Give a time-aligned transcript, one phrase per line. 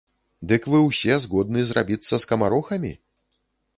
[0.51, 2.91] Дык вы ўсе згодны зрабіцца скамарохамі?